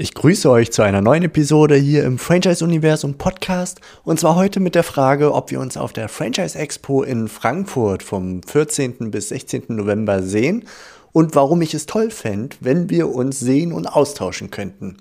[0.00, 4.60] Ich grüße euch zu einer neuen Episode hier im Franchise Universum Podcast und zwar heute
[4.60, 9.10] mit der Frage, ob wir uns auf der Franchise Expo in Frankfurt vom 14.
[9.10, 9.64] bis 16.
[9.70, 10.68] November sehen
[11.10, 14.98] und warum ich es toll fände, wenn wir uns sehen und austauschen könnten.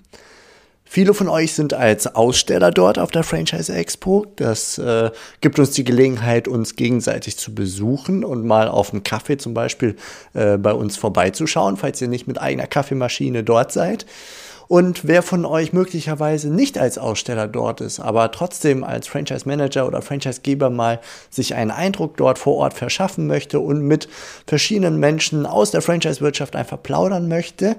[0.83, 4.25] Viele von euch sind als Aussteller dort auf der Franchise Expo.
[4.37, 5.11] Das äh,
[5.41, 9.95] gibt uns die Gelegenheit, uns gegenseitig zu besuchen und mal auf einen Kaffee zum Beispiel
[10.33, 14.07] äh, bei uns vorbeizuschauen, falls ihr nicht mit eigener Kaffeemaschine dort seid.
[14.67, 19.87] Und wer von euch möglicherweise nicht als Aussteller dort ist, aber trotzdem als Franchise Manager
[19.87, 20.99] oder Franchisegeber mal
[21.29, 24.09] sich einen Eindruck dort vor Ort verschaffen möchte und mit
[24.45, 27.77] verschiedenen Menschen aus der Franchise-Wirtschaft einfach plaudern möchte,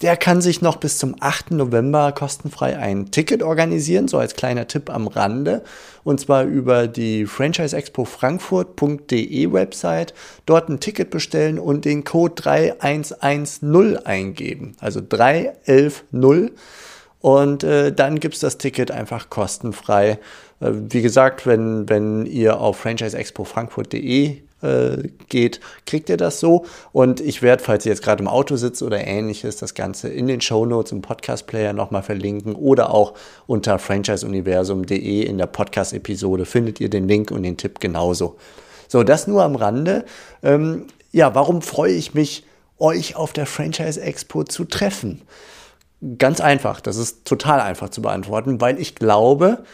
[0.00, 1.50] der kann sich noch bis zum 8.
[1.50, 5.64] November kostenfrei ein Ticket organisieren, so als kleiner Tipp am Rande.
[6.04, 10.14] Und zwar über die franchiseexpofrankfurt.de Website.
[10.46, 14.76] Dort ein Ticket bestellen und den Code 3110 eingeben.
[14.78, 16.27] Also 3110.
[17.20, 20.18] Und äh, dann gibt's das Ticket einfach kostenfrei.
[20.60, 26.64] Äh, wie gesagt, wenn, wenn ihr auf franchiseexpofrankfurt.de äh, geht, kriegt ihr das so.
[26.92, 30.26] Und ich werde, falls ihr jetzt gerade im Auto sitzt oder ähnliches, das Ganze in
[30.26, 33.14] den Show Notes im Podcast-Player nochmal verlinken oder auch
[33.46, 38.36] unter franchiseuniversum.de in der Podcast-Episode findet ihr den Link und den Tipp genauso.
[38.88, 40.04] So, das nur am Rande.
[40.42, 42.44] Ähm, ja, warum freue ich mich,
[42.78, 45.22] euch auf der Franchise Expo zu treffen?
[46.18, 49.64] Ganz einfach, das ist total einfach zu beantworten, weil ich glaube,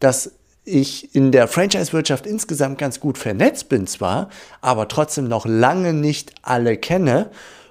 [0.00, 0.32] dass
[0.64, 4.28] ich in der Franchise-Wirtschaft insgesamt ganz gut vernetzt bin zwar,
[4.60, 7.30] aber trotzdem noch lange nicht alle kenne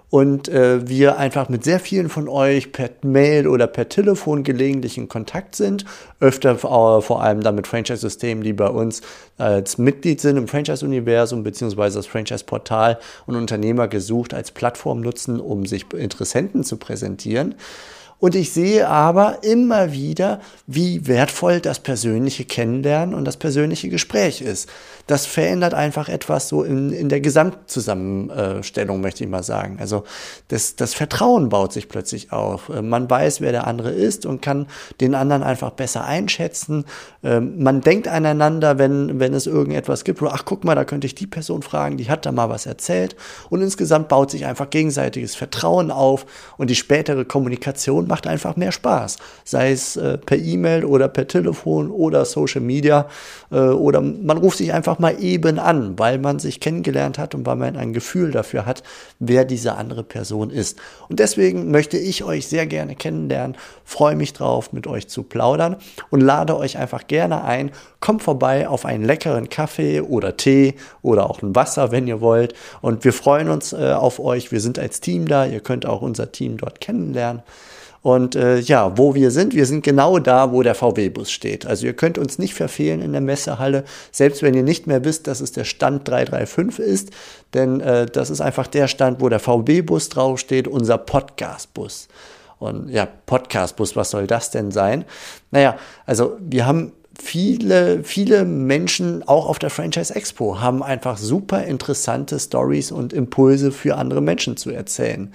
[0.10, 4.98] und äh, wir einfach mit sehr vielen von euch per Mail oder per Telefon gelegentlich
[4.98, 5.84] in Kontakt sind,
[6.20, 9.02] öfter äh, vor allem dann mit Franchise-Systemen, die bei uns
[9.38, 15.66] als Mitglied sind im Franchise-Universum beziehungsweise das Franchise-Portal und Unternehmer gesucht als Plattform nutzen, um
[15.66, 17.56] sich Interessenten zu präsentieren.
[18.20, 24.42] Und ich sehe aber immer wieder, wie wertvoll das persönliche Kennenlernen und das persönliche Gespräch
[24.42, 24.70] ist.
[25.06, 29.78] Das verändert einfach etwas so in, in der Gesamtzusammenstellung, möchte ich mal sagen.
[29.80, 30.04] Also
[30.48, 32.70] das, das Vertrauen baut sich plötzlich auf.
[32.70, 34.68] Man weiß, wer der andere ist und kann
[35.00, 36.86] den anderen einfach besser einschätzen.
[37.24, 41.16] Ähm, man denkt aneinander, wenn, wenn es irgendetwas gibt, ach guck mal, da könnte ich
[41.16, 43.16] die Person fragen, die hat da mal was erzählt.
[43.50, 46.26] Und insgesamt baut sich einfach gegenseitiges Vertrauen auf
[46.58, 49.18] und die spätere Kommunikation macht einfach mehr Spaß.
[49.44, 53.08] Sei es äh, per E-Mail oder per Telefon oder Social Media
[53.52, 57.46] äh, oder man ruft sich einfach mal eben an, weil man sich kennengelernt hat und
[57.46, 58.84] weil man ein Gefühl dafür hat,
[59.20, 60.78] wer diese andere Person ist.
[61.10, 65.78] Und deswegen möchte ich euch sehr gerne kennenlernen, freue mich drauf, mit euch zu plaudern
[66.10, 71.30] und lade euch einfach gerne ein, kommt vorbei auf einen leckeren Kaffee oder Tee oder
[71.30, 72.54] auch ein Wasser, wenn ihr wollt.
[72.82, 74.52] Und wir freuen uns äh, auf euch.
[74.52, 75.46] Wir sind als Team da.
[75.46, 77.44] Ihr könnt auch unser Team dort kennenlernen.
[78.02, 81.66] Und äh, ja, wo wir sind, wir sind genau da, wo der VW-Bus steht.
[81.66, 85.28] Also ihr könnt uns nicht verfehlen in der Messehalle, selbst wenn ihr nicht mehr wisst,
[85.28, 87.10] dass es der Stand 335 ist,
[87.54, 92.08] denn äh, das ist einfach der Stand, wo der VW-Bus draufsteht, unser Podcast-Bus.
[92.60, 95.06] Und ja, Podcast-Bus, was soll das denn sein?
[95.52, 101.64] Naja, also wir haben viele, viele Menschen auch auf der Franchise Expo haben einfach super
[101.64, 105.34] interessante Stories und Impulse für andere Menschen zu erzählen.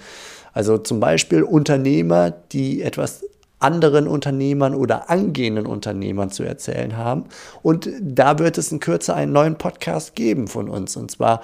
[0.53, 3.25] Also zum Beispiel Unternehmer, die etwas
[3.59, 7.25] anderen Unternehmern oder angehenden Unternehmern zu erzählen haben.
[7.61, 11.41] Und da wird es in Kürze einen neuen Podcast geben von uns, und zwar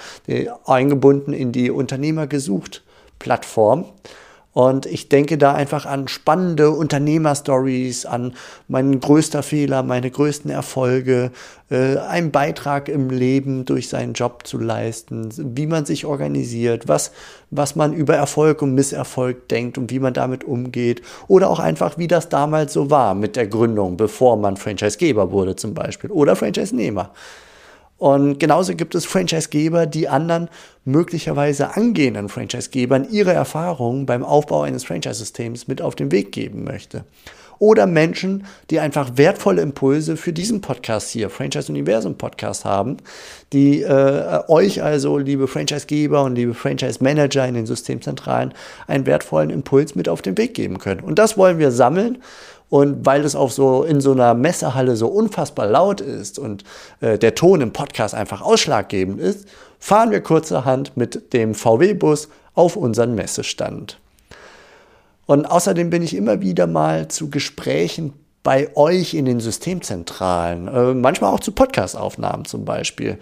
[0.66, 2.84] eingebunden in die Unternehmer gesucht
[3.20, 3.86] Plattform.
[4.52, 8.34] Und ich denke da einfach an spannende Unternehmerstories, an
[8.68, 11.32] meinen größter Fehler, meine größten Erfolge,
[11.70, 17.12] äh, einen Beitrag im Leben durch seinen Job zu leisten, wie man sich organisiert, was,
[17.52, 21.04] was man über Erfolg und Misserfolg denkt und wie man damit umgeht.
[21.28, 25.56] Oder auch einfach, wie das damals so war mit der Gründung, bevor man Franchisegeber wurde
[25.56, 27.12] zum Beispiel oder Franchise-Nehmer.
[28.00, 30.50] Und genauso gibt es Franchisegeber, die anderen
[30.86, 37.04] möglicherweise angehenden Franchisegebern ihre Erfahrungen beim Aufbau eines Franchise-Systems mit auf den Weg geben möchte.
[37.60, 42.98] Oder Menschen, die einfach wertvolle Impulse für diesen Podcast hier, Franchise Universum Podcast haben,
[43.54, 48.54] die äh, euch also, liebe Franchisegeber und liebe Franchise Manager in den Systemzentralen,
[48.88, 51.02] einen wertvollen Impuls mit auf den Weg geben können.
[51.02, 52.20] Und das wollen wir sammeln
[52.70, 56.64] und weil es auch so in so einer Messehalle so unfassbar laut ist und
[57.02, 59.48] äh, der Ton im Podcast einfach ausschlaggebend ist,
[59.80, 64.00] fahren wir kurzerhand mit dem VW-Bus auf unseren Messestand.
[65.30, 70.96] Und außerdem bin ich immer wieder mal zu Gesprächen bei euch in den Systemzentralen, äh,
[70.96, 73.20] manchmal auch zu Podcastaufnahmen zum Beispiel.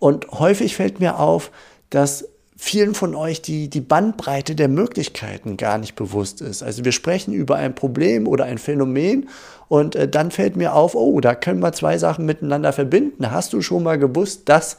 [0.00, 1.52] Und häufig fällt mir auf,
[1.90, 2.24] dass
[2.56, 6.64] vielen von euch die, die Bandbreite der Möglichkeiten gar nicht bewusst ist.
[6.64, 9.28] Also wir sprechen über ein Problem oder ein Phänomen
[9.68, 13.30] und äh, dann fällt mir auf, oh, da können wir zwei Sachen miteinander verbinden.
[13.30, 14.76] Hast du schon mal gewusst, dass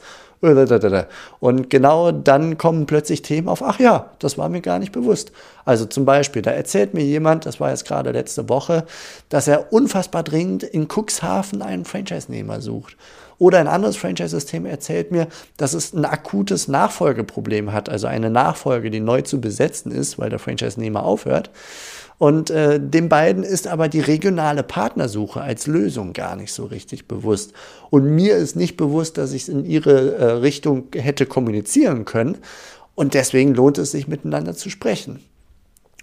[1.40, 5.32] und genau dann kommen plötzlich Themen auf, ach ja, das war mir gar nicht bewusst.
[5.66, 8.86] Also zum Beispiel, da erzählt mir jemand, das war jetzt gerade letzte Woche,
[9.28, 12.96] dass er unfassbar dringend in Cuxhaven einen Franchise-Nehmer sucht.
[13.38, 15.26] Oder ein anderes Franchise-System erzählt mir,
[15.56, 20.30] dass es ein akutes Nachfolgeproblem hat, also eine Nachfolge, die neu zu besetzen ist, weil
[20.30, 21.50] der Franchise-Nehmer aufhört.
[22.20, 27.08] Und äh, den beiden ist aber die regionale Partnersuche als Lösung gar nicht so richtig
[27.08, 27.54] bewusst.
[27.88, 32.36] Und mir ist nicht bewusst, dass ich es in ihre äh, Richtung hätte kommunizieren können.
[32.94, 35.20] Und deswegen lohnt es sich miteinander zu sprechen.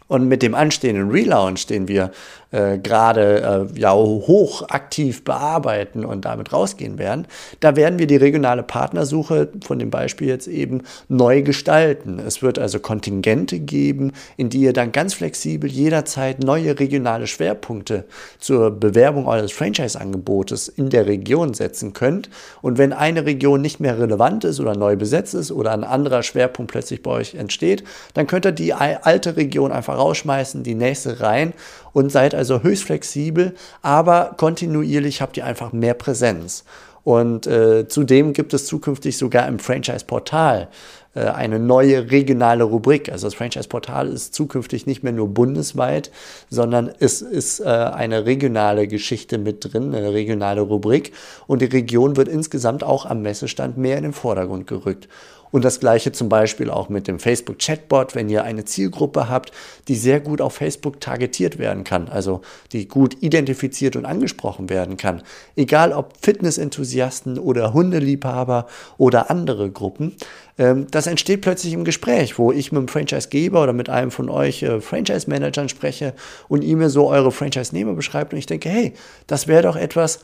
[0.08, 2.12] Und mit dem anstehenden Relaunch, den wir
[2.52, 7.28] äh, gerade äh, ja hoch aktiv bearbeiten und damit rausgehen werden,
[7.60, 12.20] da werden wir die regionale Partnersuche von dem Beispiel jetzt eben neu gestalten.
[12.26, 18.06] Es wird also Kontingente geben, in die ihr dann ganz flexibel jederzeit neue regionale Schwerpunkte
[18.40, 22.30] zur Bewerbung eures Franchise-Angebotes in der Region setzen könnt.
[22.62, 26.24] Und wenn eine Region nicht mehr relevant ist oder neu besetzt ist oder ein anderer
[26.24, 27.84] Schwerpunkt plötzlich bei euch entsteht,
[28.14, 31.54] dann könnt ihr die alte Region einfach rausschmeißen, die nächste rein
[31.94, 36.64] und seid also höchst flexibel, aber kontinuierlich habt ihr einfach mehr Präsenz.
[37.04, 40.68] Und äh, zudem gibt es zukünftig sogar im Franchise-Portal
[41.16, 43.10] äh, eine neue regionale Rubrik.
[43.10, 46.12] Also das Franchise-Portal ist zukünftig nicht mehr nur bundesweit,
[46.50, 51.14] sondern es ist äh, eine regionale Geschichte mit drin, eine regionale Rubrik.
[51.48, 55.08] Und die Region wird insgesamt auch am Messestand mehr in den Vordergrund gerückt.
[55.52, 59.52] Und das gleiche zum Beispiel auch mit dem Facebook Chatbot, wenn ihr eine Zielgruppe habt,
[59.88, 62.42] die sehr gut auf Facebook targetiert werden kann, also
[62.72, 65.24] die gut identifiziert und angesprochen werden kann.
[65.56, 68.68] Egal ob Fitnessenthusiasten oder Hundeliebhaber
[68.98, 70.16] oder andere Gruppen.
[70.58, 74.30] Ähm, das entsteht plötzlich im Gespräch, wo ich mit dem Franchise-Geber oder mit einem von
[74.30, 76.14] euch äh, Franchise-Managern spreche
[76.48, 78.94] und ihr mir so eure Franchise-Nehmer beschreibt und ich denke, hey,
[79.28, 80.20] das wäre doch etwas,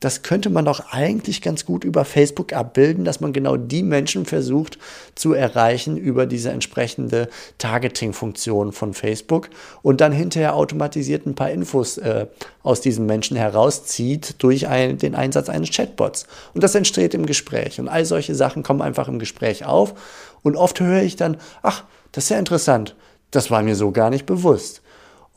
[0.00, 4.26] das könnte man doch eigentlich ganz gut über Facebook abbilden, dass man genau die Menschen
[4.26, 4.78] versucht
[5.14, 7.28] zu erreichen über diese entsprechende
[7.58, 9.50] Targeting-Funktion von Facebook
[9.82, 12.26] und dann hinterher automatisiert ein paar Infos äh,
[12.62, 16.26] aus diesen Menschen herauszieht durch ein, den Einsatz eines Chatbots.
[16.54, 17.80] Und das entsteht im Gespräch.
[17.80, 19.94] Und all solche Sachen kommen einfach im Gespräch auf.
[20.42, 22.94] Und oft höre ich dann, ach, das ist ja interessant.
[23.30, 24.80] Das war mir so gar nicht bewusst.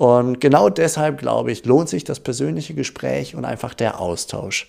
[0.02, 4.68] Und genau deshalb, glaube ich, lohnt sich das persönliche Gespräch und einfach der Austausch.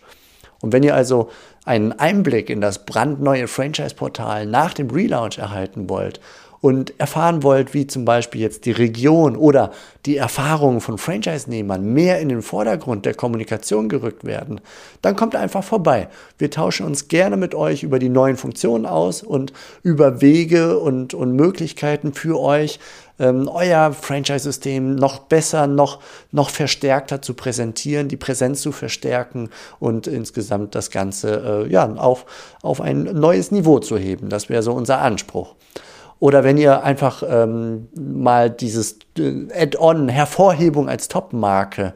[0.60, 1.30] Und wenn ihr also
[1.64, 6.20] einen Einblick in das brandneue Franchise-Portal nach dem Relaunch erhalten wollt
[6.60, 9.72] und erfahren wollt, wie zum Beispiel jetzt die Region oder
[10.06, 14.60] die Erfahrungen von Franchise-Nehmern mehr in den Vordergrund der Kommunikation gerückt werden,
[15.00, 16.08] dann kommt einfach vorbei.
[16.36, 21.14] Wir tauschen uns gerne mit euch über die neuen Funktionen aus und über Wege und,
[21.14, 22.78] und Möglichkeiten für euch,
[23.18, 26.00] ähm, euer Franchise-System noch besser, noch,
[26.30, 32.26] noch verstärkter zu präsentieren, die Präsenz zu verstärken und insgesamt das Ganze äh, ja, auf,
[32.62, 34.28] auf ein neues Niveau zu heben.
[34.28, 35.54] Das wäre so unser Anspruch.
[36.22, 41.94] Oder wenn ihr einfach ähm, mal dieses äh, Add-on Hervorhebung als Top-Marke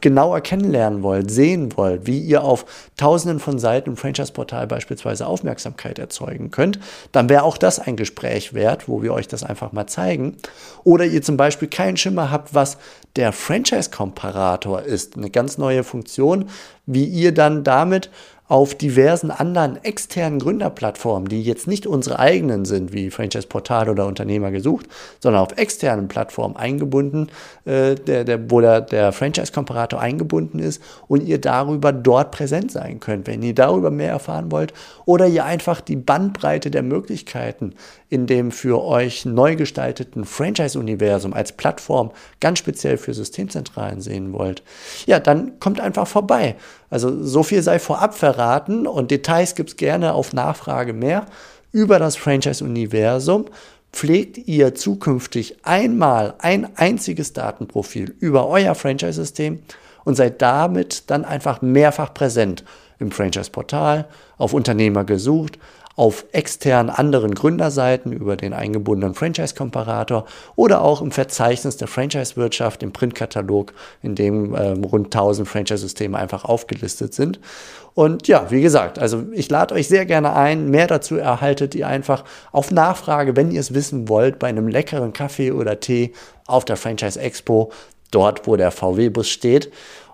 [0.00, 5.98] genauer kennenlernen wollt, sehen wollt, wie ihr auf tausenden von Seiten im Franchise-Portal beispielsweise Aufmerksamkeit
[5.98, 6.78] erzeugen könnt,
[7.12, 10.36] dann wäre auch das ein Gespräch wert, wo wir euch das einfach mal zeigen.
[10.84, 12.76] Oder ihr zum Beispiel keinen Schimmer habt, was
[13.16, 16.50] der Franchise-Komparator ist, eine ganz neue Funktion,
[16.84, 18.10] wie ihr dann damit
[18.52, 24.06] auf diversen anderen externen Gründerplattformen, die jetzt nicht unsere eigenen sind, wie Franchise Portal oder
[24.06, 24.88] Unternehmer gesucht,
[25.20, 27.28] sondern auf externen Plattformen eingebunden,
[27.64, 33.00] äh, der, der, wo der, der Franchise-Komparator eingebunden ist und ihr darüber dort präsent sein
[33.00, 33.26] könnt.
[33.26, 34.74] Wenn ihr darüber mehr erfahren wollt
[35.06, 37.72] oder ihr einfach die Bandbreite der Möglichkeiten
[38.10, 44.62] in dem für euch neu gestalteten Franchise-Universum als Plattform ganz speziell für Systemzentralen sehen wollt,
[45.06, 46.56] ja, dann kommt einfach vorbei.
[46.92, 51.24] Also so viel sei vorab verraten und Details gibt es gerne auf Nachfrage mehr
[51.72, 53.46] über das Franchise-Universum.
[53.94, 59.62] Pflegt ihr zukünftig einmal ein einziges Datenprofil über euer Franchise-System
[60.04, 62.62] und seid damit dann einfach mehrfach präsent
[62.98, 64.06] im Franchise-Portal,
[64.36, 65.58] auf Unternehmer gesucht,
[66.02, 70.24] auf externen anderen Gründerseiten über den eingebundenen Franchise-Komparator
[70.56, 76.44] oder auch im Verzeichnis der Franchise-Wirtschaft im Printkatalog, in dem ähm, rund 1000 Franchise-Systeme einfach
[76.44, 77.38] aufgelistet sind.
[77.94, 80.70] Und ja, wie gesagt, also ich lade euch sehr gerne ein.
[80.70, 85.12] Mehr dazu erhaltet ihr einfach auf Nachfrage, wenn ihr es wissen wollt, bei einem leckeren
[85.12, 86.14] Kaffee oder Tee
[86.48, 87.70] auf der Franchise Expo,
[88.10, 89.70] dort wo der VW-Bus steht.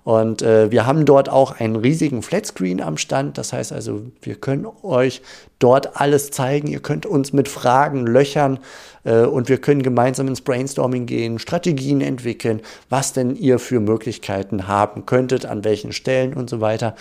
[0.09, 3.37] Und äh, wir haben dort auch einen riesigen Flatscreen am Stand.
[3.37, 5.21] Das heißt also, wir können euch
[5.59, 6.69] dort alles zeigen.
[6.69, 8.59] Ihr könnt uns mit Fragen löchern
[9.05, 14.67] äh, und wir können gemeinsam ins Brainstorming gehen, Strategien entwickeln, was denn ihr für Möglichkeiten
[14.67, 16.95] haben könntet, an welchen Stellen und so weiter.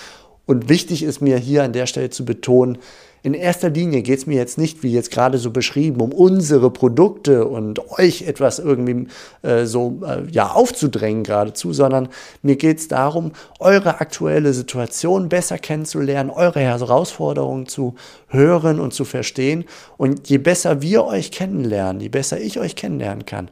[0.48, 2.80] Und wichtig ist mir hier an der Stelle zu betonen,
[3.24, 6.72] in erster Linie geht es mir jetzt nicht, wie jetzt gerade so beschrieben, um unsere
[6.72, 9.08] Produkte und euch etwas irgendwie
[9.42, 12.08] äh, so äh, ja, aufzudrängen geradezu, sondern
[12.42, 17.96] mir geht es darum, eure aktuelle Situation besser kennenzulernen, eure Herausforderungen zu
[18.28, 19.66] hören und zu verstehen.
[19.98, 23.50] Und je besser wir euch kennenlernen, je besser ich euch kennenlernen kann,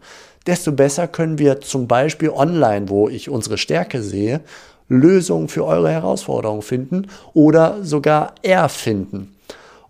[0.48, 4.42] desto besser können wir zum Beispiel online, wo ich unsere Stärke sehe,
[4.88, 9.36] Lösungen für eure Herausforderungen finden oder sogar erfinden.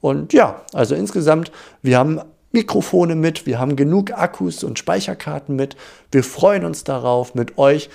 [0.02, 2.22] Und ja, also insgesamt, wir haben
[2.52, 5.76] Mikrofone mit, wir haben genug Akkus und Speicherkarten mit.
[6.12, 7.90] Wir freuen uns darauf, mit euch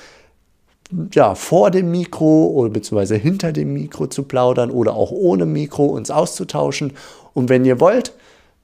[1.14, 5.86] ja, vor dem Mikro oder beziehungsweise hinter dem Mikro zu plaudern oder auch ohne Mikro
[5.86, 6.92] uns auszutauschen.
[7.32, 8.12] Und wenn ihr wollt,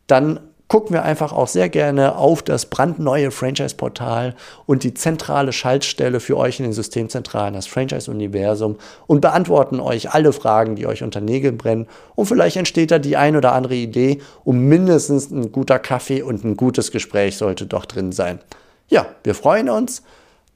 [0.06, 4.34] dann gucken wir einfach auch sehr gerne auf das brandneue Franchise-Portal
[4.66, 10.32] und die zentrale Schaltstelle für euch in den Systemzentralen, das Franchise-Universum und beantworten euch alle
[10.32, 11.86] Fragen, die euch unter Nägeln brennen.
[12.14, 16.44] Und vielleicht entsteht da die ein oder andere Idee um mindestens ein guter Kaffee und
[16.44, 18.40] ein gutes Gespräch sollte doch drin sein.
[18.88, 20.02] Ja, wir freuen uns.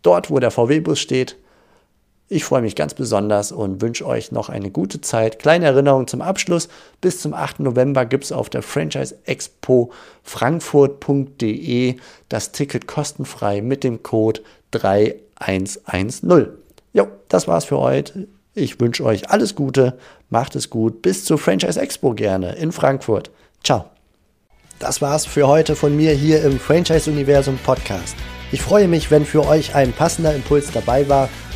[0.02, 1.36] Dort, wo der VW-Bus steht,
[2.32, 5.40] ich freue mich ganz besonders und wünsche euch noch eine gute Zeit.
[5.40, 6.68] Kleine Erinnerung zum Abschluss.
[7.00, 7.58] Bis zum 8.
[7.58, 9.90] November gibt es auf der Franchise Expo
[10.22, 11.96] frankfurt.de
[12.28, 16.46] das Ticket kostenfrei mit dem Code 3110.
[16.92, 18.28] Jo, das war's für heute.
[18.54, 21.02] Ich wünsche euch alles Gute, macht es gut.
[21.02, 23.32] Bis zur Franchise Expo gerne in Frankfurt.
[23.64, 23.86] Ciao.
[24.78, 28.14] Das war's für heute von mir hier im Franchise Universum Podcast.
[28.52, 31.28] Ich freue mich, wenn für euch ein passender Impuls dabei war